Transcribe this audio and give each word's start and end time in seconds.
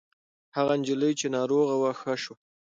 هغه 0.55 0.73
نجلۍ 0.79 1.11
چې 1.19 1.27
ناروغه 1.35 1.75
وه 1.81 1.91
ښه 1.99 2.13
شوه. 2.23 2.35